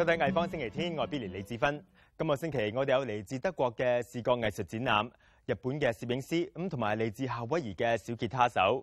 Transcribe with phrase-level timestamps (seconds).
[0.00, 1.84] 收睇艺方星期天，我系 Billy 李志芬。
[2.16, 5.04] 今个星期我哋有嚟自德国嘅视觉艺术展览，
[5.44, 8.82] 日本嘅摄影师咁同埋嚟自夏威夷嘅小吉他手。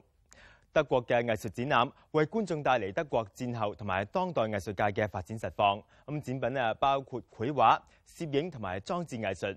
[0.72, 5.82] 德国嘅艺术展览为观众带嚟德国战后同埋当代艺术界嘅发展实况。
[6.06, 9.48] 咁展品啊，包括绘画、摄影同埋装置艺术。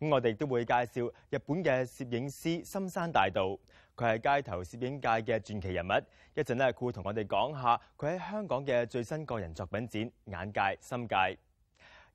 [0.00, 3.56] 咁我哋都会介绍日本嘅摄影师深山大道。
[3.96, 5.92] 佢系街头摄影界嘅传奇人物，
[6.40, 11.16] 一阵咧佢会同我哋讲下佢喺香港嘅最新个人作品展《眼界》《心界》。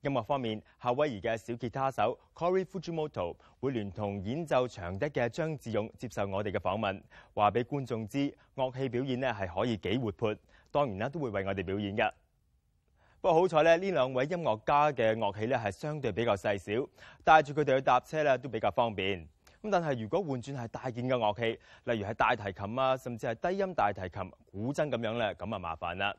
[0.01, 10.35] 音乐方面，夏威夷嘅小吉他手 c o r e y Fujimoto 会联同演奏长笛嘅张志勇接受我哋嘅访问，话俾观众知乐器表演咧系可以几活泼，
[10.71, 12.11] 当然啦都会为我哋表演嘅。
[13.21, 16.87] 不过好彩咧，呢两位音乐家嘅乐器咧系相对比较细小，
[17.23, 19.27] 带住佢哋去搭车啦都比较方便。
[19.61, 21.41] 咁但系如果換轉係大件嘅樂器，
[21.83, 26.11] 例如係大提琴啊，甚至係低音大提琴、古箏咁樣咧，咁啊麻煩啦。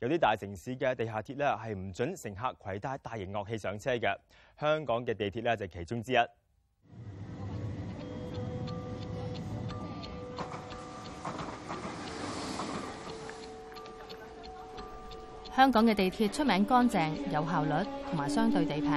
[0.00, 4.14] 有啲大城市嘅地下鐵咧係唔准乘客攜帶大型樂器上車嘅。
[4.60, 6.16] 香港嘅地鐵咧就其中之一。
[15.56, 17.70] 香港嘅地鐵出名乾淨、有效率，
[18.08, 18.90] 同埋相對地平，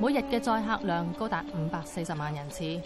[0.00, 2.80] 每日嘅載客量高達五百四十萬人次。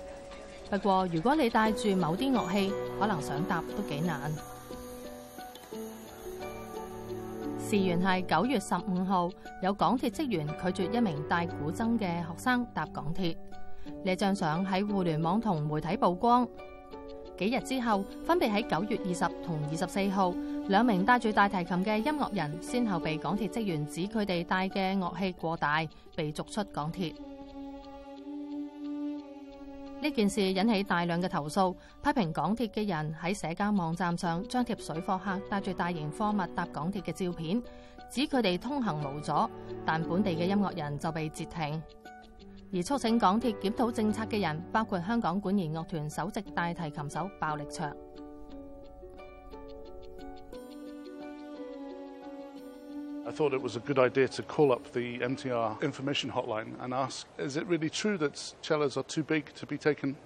[0.73, 4.33] 不过，如果你带住某啲乐器，可能想搭都几难。
[7.61, 9.29] 事源系九月十五号，
[9.63, 13.37] 有港铁职员拒绝一名带古筝嘅学生搭港铁，
[14.03, 16.49] 呢张相喺互联网同媒体曝光。
[17.37, 20.31] 几日之后，分别喺九月二十同二十四号，
[20.69, 27.15] 两名带住大提琴嘅音乐人先后被港铁职员指佢哋带嘅乐器过大，被逐出港铁。
[30.03, 31.71] 呢件事引起大量嘅投诉，
[32.03, 37.63] 批评港铁嘅人喺社交网站上张贴水货客带住大型货物搭港铁嘅照片，
[38.11, 39.33] 指佢哋通行无阻，
[39.87, 41.81] 但本地嘅音乐人就被截停，
[42.75, 47.89] 而促请港铁检讨政策嘅人包括香港管弦乐团首席大提琴手鲍力卓。
[53.33, 57.27] I thought it was a good idea to call up the MTR information hotline and ask,
[57.39, 60.19] is it really true that cellos are too big to be taken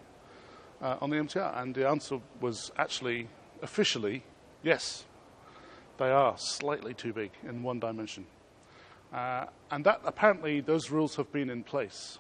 [0.83, 1.63] uh, on the MTR?
[1.63, 3.29] And the answer was actually,
[3.63, 4.25] officially,
[4.65, 5.05] yes,
[5.99, 8.27] they are slightly too big in one dimension.
[9.15, 12.19] Uh, and that apparently, those rules have been in place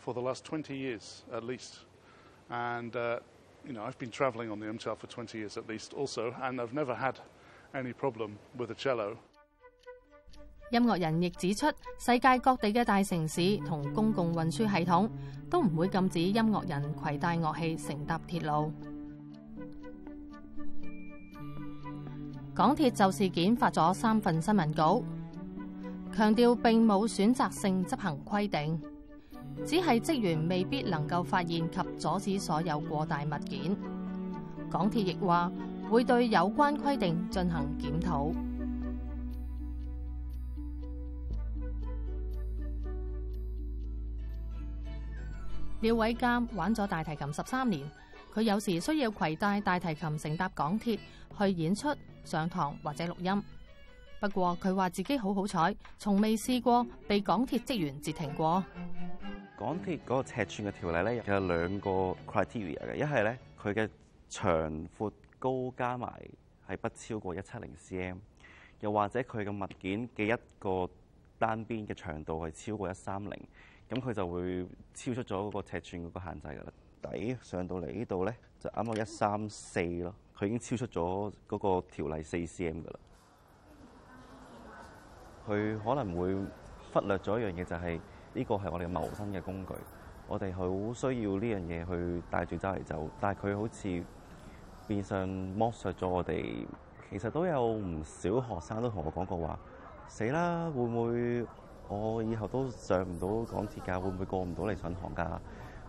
[0.00, 1.78] for the last 20 years at least.
[2.50, 3.20] And, uh,
[3.64, 6.60] you know, I've been traveling on the MTR for 20 years at least also, and
[6.60, 7.20] I've never had
[7.72, 9.16] any problem with a cello.
[10.74, 11.66] 音乐人亦指出，
[12.00, 15.08] 世界各地嘅大城市同公共运输系统
[15.48, 18.72] 都唔会禁止音乐人携带乐器乘搭铁路。
[22.52, 25.00] 港铁就事件发咗三份新闻稿，
[26.12, 28.80] 强调并冇选择性执行规定，
[29.64, 33.76] 只系职员未必能够发现及阻止所有过大物件。
[34.68, 35.52] 港铁亦话
[35.88, 38.28] 会对有关规定进行检讨。
[45.84, 47.86] 廖伟监玩咗大提琴十三年，
[48.32, 50.98] 佢有时需要携带大提琴乘搭港铁
[51.38, 53.42] 去演出、上堂或者录音。
[54.18, 58.64] 不过佢话自己好好彩，从未试过被港铁职员截停过。
[59.58, 63.86] 港铁嗰个尺寸嘅条例咧，有两个 criteria 嘅，一系咧佢嘅
[64.30, 66.10] 长、阔、高加埋
[66.66, 68.16] 系不超过一七零 cm，
[68.80, 70.88] 又或者佢嘅物件嘅一个
[71.38, 73.32] 单边嘅长度系超过一三零。
[73.88, 76.72] 咁佢就會超出咗嗰個尺寸嗰個限制㗎啦。
[77.02, 80.14] 底上到嚟呢度咧，就啱啱一三四咯。
[80.38, 82.98] 佢已經超出咗嗰個條例四 cm 㗎啦。
[85.46, 86.34] 佢可能會
[86.92, 88.00] 忽略咗一樣嘢，就係
[88.32, 89.72] 呢個係我哋謀生嘅工具。
[90.26, 93.10] 我哋好需要呢樣嘢去帶住走嚟走。
[93.20, 94.04] 但係佢好似
[94.88, 96.66] 變相剝削咗我哋。
[97.10, 99.58] 其實都有唔少學生都同我講過話：
[100.08, 101.46] 死啦，會唔會？
[101.88, 105.40] 我以後都上唔到港鐵架，會唔會過唔到嚟上航架？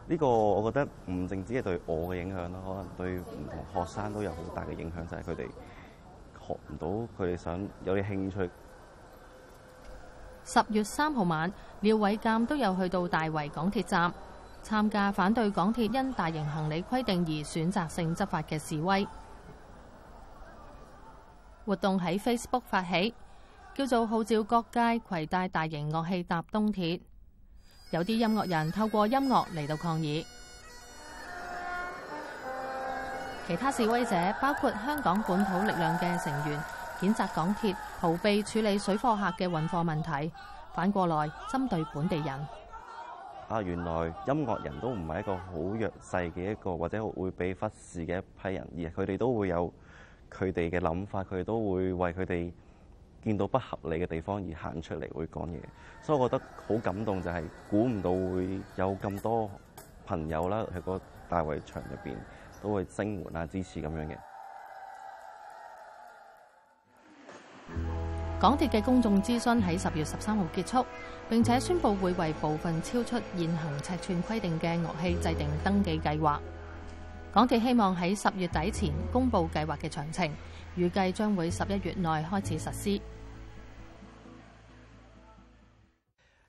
[0.07, 5.50] 呢個我覺得唔淨止係對我嘅影響咯，可能對唔同學生都有好大嘅影響，就係佢哋
[6.47, 6.88] 學唔到
[7.25, 8.50] 佢哋想有啲興趣。
[10.44, 14.13] 十月三號晚，廖偉監都有去到大圍港鐵站
[14.63, 19.07] 參加反對港鐵因大型行李規定而選擇性執法嘅示威
[21.65, 23.13] 活動，喺 Facebook 發起。
[23.75, 24.80] 叫做号召各界
[25.10, 26.98] 携带大型乐器搭东铁，
[27.92, 30.25] 有啲音乐人透过音乐嚟到抗议。
[33.45, 36.57] 其他示威者包括香港本土力量嘅成员，
[37.01, 40.31] 谴察港铁逃避处理水货客嘅运货问题，
[40.74, 42.48] 反过来针对本地人。
[43.50, 49.72] 啊，原来音乐人都唔系一个好弱势嘅一个，或者会被忽视嘅一批人，而佢哋都会有
[50.33, 52.54] 佢哋嘅谂法，佢哋都会为佢哋。
[53.25, 55.60] 見到不合理嘅地方而行出嚟會講嘢，
[56.00, 59.50] 所以我覺得好感動，就係估唔到會有咁多
[60.06, 62.16] 朋友啦喺個大圍場入邊
[62.62, 64.16] 都會聲援啊支持咁樣嘅
[68.39, 70.86] 港鐵嘅公眾諮詢喺十月十三號結束，
[71.27, 76.39] 並且宣布會為部分超出現行尺寸規定嘅樂器制定登記計劃。
[77.33, 80.31] 港鐵希望喺十月底前公布計劃嘅詳情，
[80.77, 83.01] 預計將會十一月內開始實施。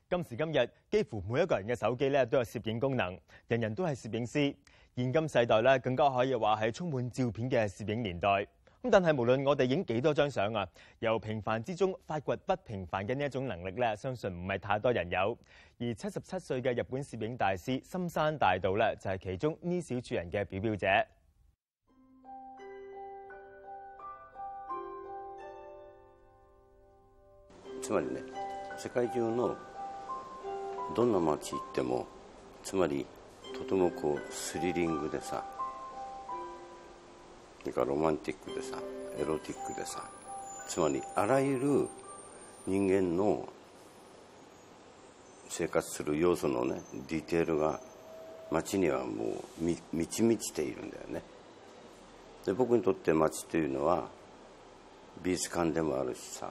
[0.09, 3.17] 今時今日，幾乎每一個人嘅手機咧都有攝影功能，
[3.49, 4.55] 人人都係攝影師。
[4.95, 8.27] 現今世代咧更加可以話係充滿照片嘅攝影年代。
[8.29, 10.65] 咁但係無論我哋影幾多張相啊，
[10.99, 15.37] 由平凡之中發掘不平凡嘅呢一種能力咧，相信唔係太多人有。
[15.77, 21.05] 而七十七歲嘅日本攝影大師深山大道咧，就係其中呢小主人嘅表表姐。
[27.81, 28.21] つまりね、
[28.77, 29.53] 世界中の
[30.93, 32.07] どんな街行っても
[32.63, 33.05] つまり
[33.53, 35.43] とてもこうスリリングでさ
[37.61, 38.77] それからロマンティックでさ
[39.19, 40.03] エロティックでさ
[40.69, 41.89] つまりあらゆる
[42.65, 43.47] 人間の
[45.49, 47.79] 生活する要素のねディテールが
[48.51, 51.21] 街にはもう満ち満ちているんだよね
[52.45, 54.07] で僕にとって街というのは
[55.21, 56.49] 美術館でもあるしさ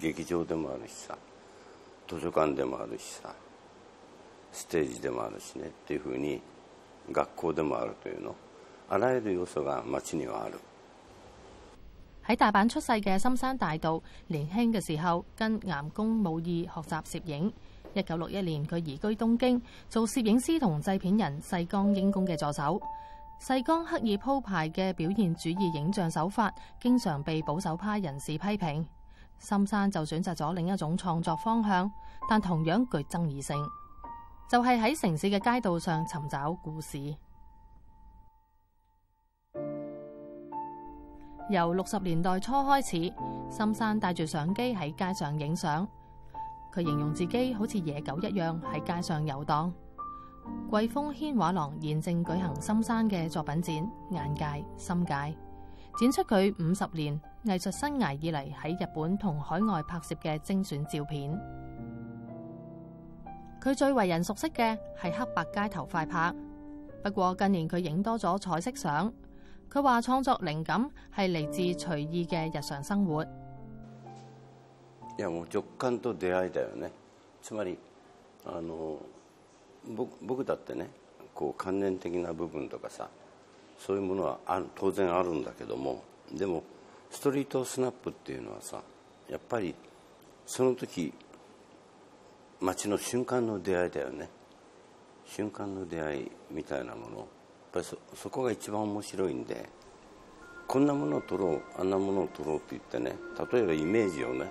[0.00, 1.16] 劇場でもあるしさ
[2.08, 3.32] 図書館でもあるしさ
[12.26, 16.42] 喺大阪出世嘅深山大道，年轻嘅时候跟岩宫武二
[16.82, 17.52] 学习摄影。
[17.94, 22.80] 一九六一年，佢移居东京，做摄影师同制片人细江英公嘅助手。
[23.38, 28.86] 细江刻意铺排嘅表现主义影像手法，经常被保守派人士批评。
[29.38, 31.90] 深山就选择咗另一种创作方向，
[32.28, 33.56] 但同样具争议性。
[34.50, 36.98] 就系喺城市嘅街道上寻找故事。
[41.48, 43.12] 由六十年代初开始，
[43.48, 45.86] 深山带住相机喺街上影相。
[46.74, 49.72] 佢形容自己好似野狗一样喺街上游荡。
[50.68, 53.74] 桂风轩画廊现正举行深山嘅作品展
[54.10, 55.14] 《眼界心界》，
[56.00, 57.14] 展出佢五十年
[57.44, 61.40] 艺术生涯以嚟喺日本同海外拍摄嘅精选照片。
[63.60, 66.34] 佢最為人熟悉嘅係黑白街頭快拍，
[67.02, 69.12] 不過近年佢影多咗彩色相。
[69.70, 73.22] 佢話創作靈感係嚟自隨意嘅日常生活。
[75.18, 76.90] いやもう直感と出会いだよね。
[77.42, 77.76] つまり
[78.46, 78.96] あの
[79.86, 80.88] 僕僕だってね
[81.34, 83.06] こう感念的な部分とかさ
[83.78, 86.02] そういうものはあ当然あるんだけども
[86.32, 86.62] でも
[87.10, 88.78] ストリートスナップっていうのはさ
[89.28, 89.74] やっぱり
[90.46, 91.12] その時。
[92.62, 94.28] 街の瞬間の出会いだよね
[95.24, 97.26] 瞬間の出会いみたいなものやっ
[97.72, 99.66] ぱりそこが一番面白いんで
[100.66, 103.16] こんなものを撮ろうあんなものを撮ろうって言ってね
[103.50, 104.50] 例えばイメージをね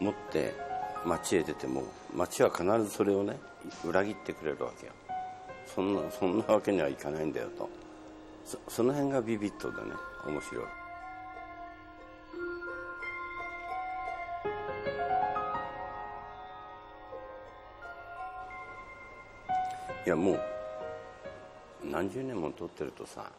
[0.00, 0.52] 持って
[1.04, 3.38] 街へ出ても街は必ずそれをね
[3.86, 4.92] 裏切ってくれるわけよ
[5.72, 7.68] そんなそんなわけにはいかないんだよと
[8.68, 9.92] その辺がビビッドでね
[10.26, 10.64] 面白い
[20.08, 20.40] いやもう
[21.86, 23.30] 何十年も撮ってるとさ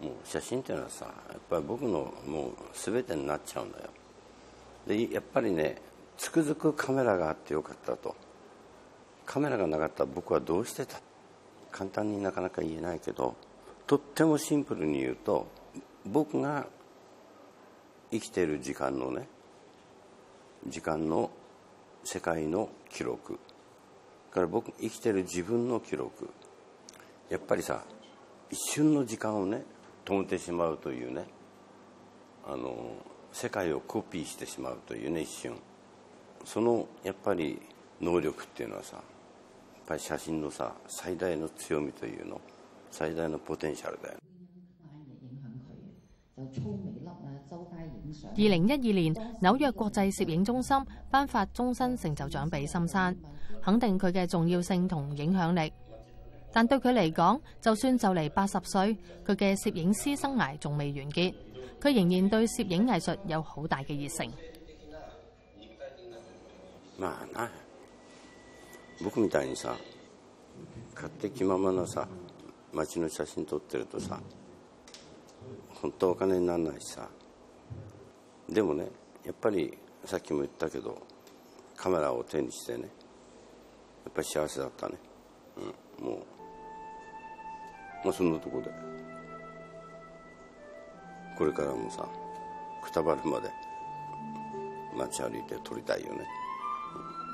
[0.00, 3.84] もう写真っていうのはさやっぱり僕のもう全てになっちゃうんだよ
[4.88, 5.76] でやっぱりね
[6.18, 8.16] つくづくカメラがあってよかったと
[9.24, 11.00] カメラがなかったら僕はどうしてた
[11.70, 13.36] 簡単になかなか言えないけど
[13.86, 15.46] とってもシンプルに言うと
[16.04, 16.66] 僕が
[18.10, 19.28] 生きてる時間のね
[20.66, 21.30] 時間の
[22.02, 23.38] 世界の記録
[24.32, 26.30] から僕生きてる自分の記録
[27.28, 27.84] やっぱりさ
[28.50, 29.62] 一瞬の時間をね
[30.06, 31.24] 止めてしまうというね
[32.48, 32.96] あの
[33.30, 35.54] 世界をコピーしてしまうというね一瞬
[36.44, 37.60] そのやっぱり
[38.00, 39.04] 能力っていうのはさやっ
[39.86, 42.40] ぱり写真のさ最大の強みというの
[42.90, 44.14] 最大のポテンシャルだよ
[48.34, 53.16] 二零一二年紐約国際攝影中心颁发中身成就獎俾深山。
[53.64, 55.72] 肯定佢嘅重要性同影響力，
[56.52, 61.32] 但對佢嚟講，就算就嚟八十歲，佢嘅攝影師生涯仲未完結。
[61.80, 64.30] 佢仍然對攝影藝術有好大嘅熱誠。
[84.02, 84.96] やっぱり幸せだったね、
[86.00, 86.16] うん、もう
[88.04, 88.70] まあそんなとこで
[91.38, 92.06] これからもさ
[92.84, 93.48] くたばるまで
[94.96, 96.20] 街歩いて撮りたいよね、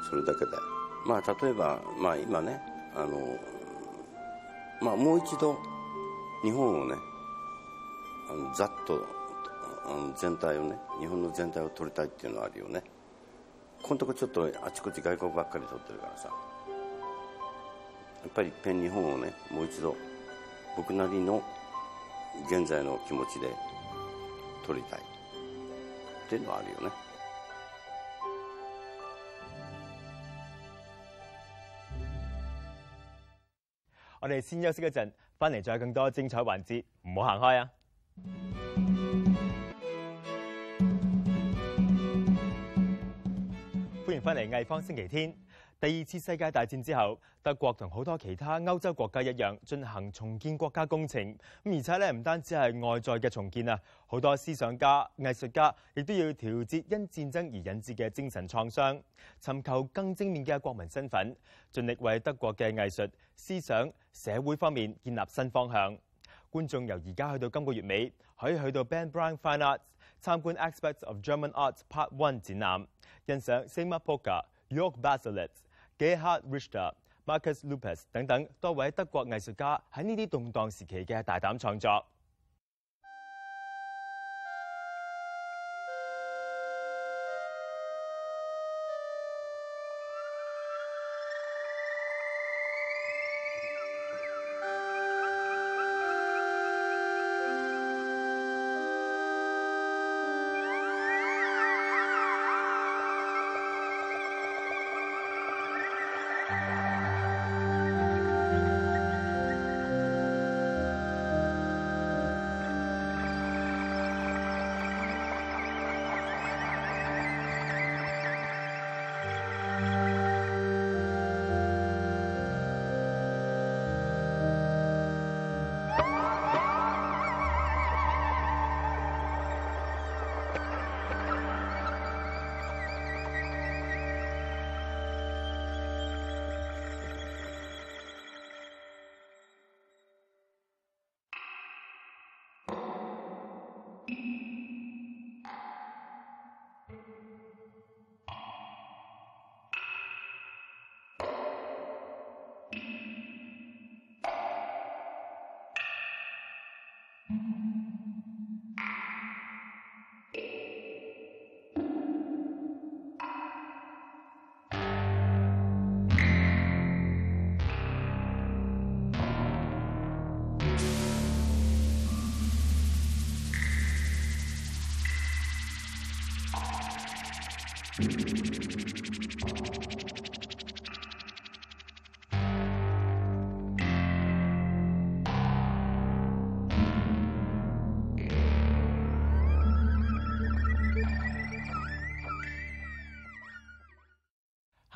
[0.02, 0.52] うん、それだけで
[1.06, 2.60] まあ例えばまあ今ね
[2.94, 3.36] あの
[4.80, 5.58] まあもう一度
[6.44, 6.94] 日本をね
[8.30, 9.04] あのざっと
[9.86, 12.82] あの全体をね日本の全体を撮りたいっていうのはあるよね
[13.82, 16.28] このとこちょっとあちこち外国ばっかり撮ってるからさ
[18.18, 19.96] やっぱり一遍日本をねもう一度
[20.76, 21.42] 僕なりの
[22.50, 23.48] 現在の気持ちで
[24.66, 25.02] 撮りたいっ
[26.28, 26.94] ていうのはあるよね
[34.20, 37.70] 我哋先休息一陣，翻嚟再更多精彩環節，唔好行開啊！
[44.04, 45.32] 歡迎翻嚟《藝方星期天》。
[45.80, 51.22] 第二次世界大戰之後，德國同好多其他歐洲國家一樣進行重建國家工程，
[51.62, 59.00] 咁而且咧唔單止係外在嘅重建啊，好多思想家、藝術家亦都要調節因戰爭而引致嘅精神創傷，
[59.40, 61.32] 尋求更正面嘅國民身份，
[61.72, 65.96] 盡力為德國嘅藝術、思想、社會方面建立新方向。
[66.50, 69.80] 觀眾由而家去到今個月尾，可以去到 Ben b r a n Fine Arts
[70.18, 72.86] 参觀《Aspects of German Arts Part One》展覽，
[73.26, 75.67] 欣赏 Simma Poka、York b a s i l i t t
[75.98, 76.92] Gehard Richter、
[77.26, 82.04] Marcus Lupus 等等多位德国艺术家喺呢啲动荡时期嘅大胆创作。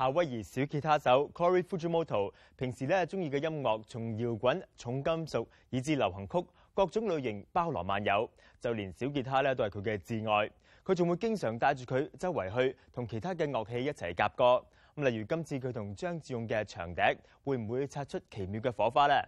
[0.03, 8.29] 夏威夷小吉他手 Corey Fujimoto，平时咧中意嘅音乐从摇滚、重金属以至流行曲，各种类型包罗万有，
[8.59, 10.51] 就连小吉他咧都系佢嘅挚爱。
[10.83, 14.61] 佢仲会经常带住佢周围去，同其他嘅乐器一齐夹歌。
[14.93, 17.01] 咁例如今次佢同张志勇嘅长笛，
[17.45, 19.25] 会唔会擦出奇妙嘅火花咧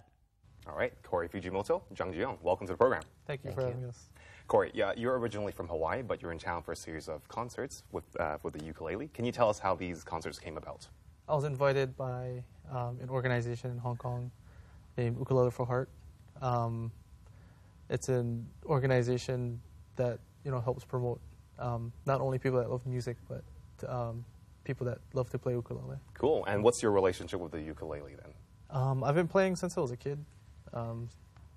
[0.65, 3.01] ？All right, Corey Fujimoto, Zhang h i y o n g welcome to the program.
[3.25, 4.10] Thank you for having us.
[4.48, 7.84] Corey, yeah, you're originally from Hawaii, but you're in town for a series of concerts
[7.92, 9.08] with, uh, with the ukulele.
[9.12, 10.88] Can you tell us how these concerts came about?
[11.28, 14.30] I was invited by um, an organization in Hong Kong
[14.98, 15.90] named Ukulele for Heart.
[16.44, 16.92] Um,
[17.90, 19.60] it's an organization
[19.96, 21.20] that you know helps promote
[21.58, 23.44] um, not only people that love music, but
[23.90, 24.24] um,
[24.64, 25.98] people that love to play ukulele.
[26.14, 26.46] Cool.
[26.46, 28.32] And what's your relationship with the ukulele then?
[28.70, 30.24] Um, I've been playing since I was a kid.
[30.72, 31.10] Um,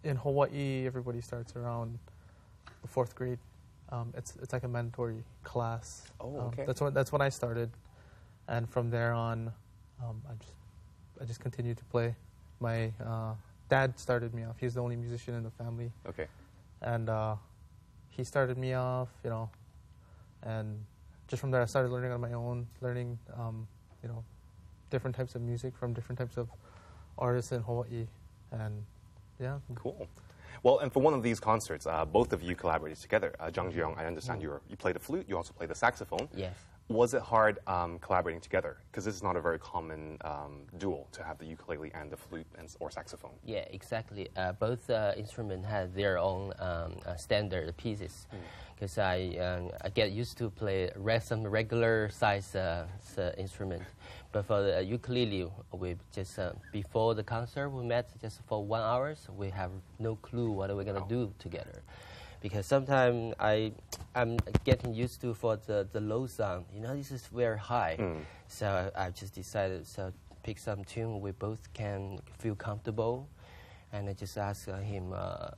[0.04, 1.98] in Hawaii, everybody starts around
[2.88, 3.38] the fourth grade.
[3.90, 6.08] Um, it's it's like a mandatory class.
[6.20, 6.62] Oh, um, okay.
[6.62, 7.70] Um, that's when that's when I started,
[8.48, 9.52] and from there on,
[10.02, 10.52] um, I just
[11.22, 12.14] I just continued to play.
[12.60, 13.34] My uh,
[13.68, 14.56] dad started me off.
[14.58, 15.90] He's the only musician in the family.
[16.08, 16.26] Okay.
[16.82, 17.36] And uh,
[18.10, 19.48] he started me off, you know,
[20.42, 20.76] and
[21.28, 23.66] just from there I started learning on my own, learning, um,
[24.02, 24.22] you know,
[24.90, 26.48] different types of music from different types of
[27.16, 28.06] artists in Hawaii,
[28.52, 28.74] and
[29.40, 29.58] yeah.
[29.74, 30.06] Cool.
[30.62, 33.34] Well, and for one of these concerts, uh, both of you collaborated together.
[33.40, 34.44] Uh, Zhang Zhiyong, I understand mm.
[34.44, 36.28] you you played the flute, you also played the saxophone.
[36.34, 36.56] Yes
[36.88, 38.78] was it hard um, collaborating together?
[38.90, 42.16] Because this is not a very common um, duel to have the ukulele and the
[42.16, 43.32] flute and, or saxophone.
[43.44, 44.28] Yeah, exactly.
[44.36, 48.26] Uh, both uh, instruments had their own um, uh, standard pieces.
[48.74, 49.00] Because hmm.
[49.00, 49.36] mm.
[49.38, 50.90] I, um, I get used to play
[51.22, 52.86] some regular size uh,
[53.18, 53.82] uh, instrument,
[54.32, 58.80] but for the ukulele, we just uh, before the concert we met just for one
[58.82, 59.28] hours.
[59.36, 61.08] We have no clue what we're gonna oh.
[61.08, 61.82] do together
[62.40, 63.72] because sometimes I
[64.14, 66.66] I'm getting used to for the, the low sound.
[66.74, 68.20] You know, this is very high, mm.
[68.46, 73.28] so I, just decided so pick some tune we both can feel comfortable,
[73.92, 75.16] and I just asked uh, him uh,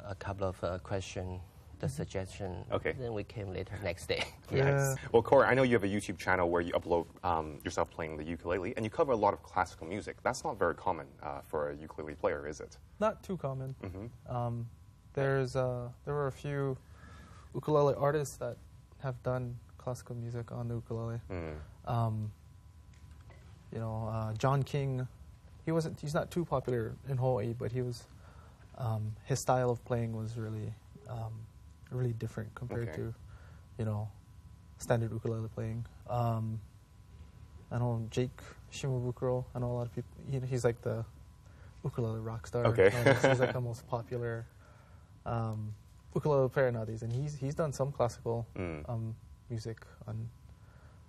[0.09, 1.41] a couple of uh, questions
[1.79, 1.97] the mm-hmm.
[1.97, 2.57] suggestion.
[2.71, 2.93] Okay.
[3.01, 4.23] Then we came later next day.
[4.53, 4.97] yes.
[4.97, 4.97] Yeah.
[5.13, 8.19] Well, Corey, I know you have a YouTube channel where you upload um, yourself playing
[8.19, 10.17] the ukulele, and you cover a lot of classical music.
[10.23, 12.77] That's not very common uh, for a ukulele player, is it?
[13.01, 13.75] Not too common.
[13.83, 14.37] Mm -hmm.
[14.37, 14.67] um,
[15.15, 16.77] there's uh, there were a few
[17.55, 18.57] ukulele artists that
[19.03, 21.21] have done classical music on the ukulele.
[21.31, 21.55] Mm.
[21.87, 22.33] Um,
[23.73, 25.07] you know, uh, John King,
[25.65, 28.05] he wasn't he's not too popular in Hawaii, but he was
[28.79, 30.73] um, his style of playing was really
[31.09, 31.33] um,
[31.91, 32.97] really different compared okay.
[32.97, 33.15] to
[33.79, 34.09] you know
[34.79, 35.85] standard ukulele playing.
[36.09, 36.61] Um,
[37.73, 38.41] I know Jake
[38.73, 39.45] Shimabukuro.
[39.55, 40.11] I know a lot of people.
[40.31, 41.05] He, he's like the
[41.85, 42.65] ukulele rock star.
[42.67, 42.91] Okay,
[43.29, 44.47] he's like the most popular
[45.27, 45.75] um,
[46.15, 48.89] ukulele player nowadays, and he's he's done some classical mm.
[48.89, 49.15] um,
[49.49, 50.29] music on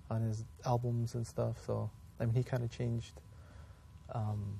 [0.09, 1.57] on his albums and stuff.
[1.65, 3.21] So I mean, he kind of changed
[4.13, 4.59] um,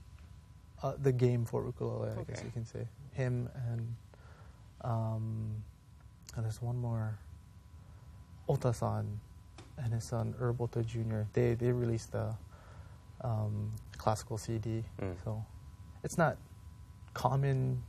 [0.81, 2.21] uh, the game for ukulele, okay.
[2.21, 2.87] I guess you can say.
[3.13, 3.95] Him and
[4.83, 5.55] um,
[6.35, 7.17] and there's one more
[8.73, 9.19] San,
[9.77, 11.21] and his son Erboto Jr.
[11.33, 12.37] They they released a
[13.21, 15.15] um, classical CD, mm.
[15.23, 15.43] so
[16.03, 16.37] it's not
[17.13, 17.81] common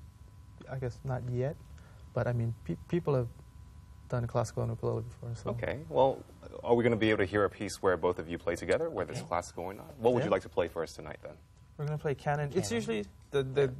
[0.73, 1.55] I guess not yet,
[2.15, 3.29] but I mean, pe- people have
[4.09, 5.29] done classical and ukulele before.
[5.35, 5.51] So.
[5.51, 5.81] Okay.
[5.91, 6.19] Well,
[6.65, 8.57] are we going to be able to hear a piece where both of you play
[8.57, 9.21] together, whether okay.
[9.21, 9.95] it's classical or not?
[9.99, 11.33] What would you like to play for us tonight then?
[11.77, 12.47] We're going to play canon.
[12.49, 12.59] canon.
[12.59, 13.73] It's usually the, the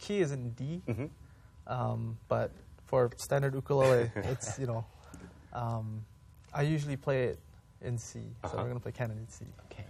[0.00, 1.06] key is in D, mm-hmm.
[1.72, 2.50] um, but
[2.86, 4.84] for standard ukulele, it's, you know,
[5.52, 6.04] um,
[6.52, 7.38] I usually play it
[7.80, 8.18] in C.
[8.42, 8.56] So uh-huh.
[8.58, 9.44] we're going to play canon in C.
[9.70, 9.84] Okay.